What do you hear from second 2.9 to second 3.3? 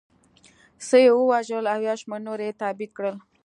کړل